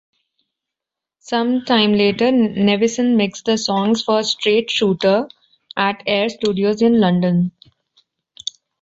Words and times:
Sometime 1.19 1.93
later 1.93 2.31
Nevison 2.31 3.15
mixed 3.17 3.45
the 3.45 3.55
songs 3.55 4.01
for 4.01 4.23
"Straight 4.23 4.71
Shooter" 4.71 5.29
at 5.77 6.01
Air 6.07 6.27
Studios 6.29 6.81
in 6.81 6.99
London. 6.99 7.51